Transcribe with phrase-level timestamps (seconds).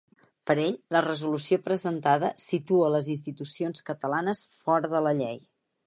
[0.51, 5.43] Per ell, la resolució presentada ‘situa les institucions catalanes fora de la llei’.